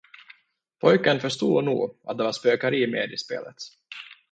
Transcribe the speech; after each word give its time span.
Pojken 0.81 1.19
förstod 1.19 1.63
nog, 1.63 1.97
att 2.03 2.17
det 2.17 2.23
var 2.23 2.31
spökeri 2.31 2.87
med 2.87 3.11
i 3.11 3.17
spelet. 3.17 3.55